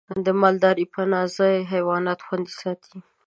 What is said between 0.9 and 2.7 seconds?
پناه ځای حیوانات خوندي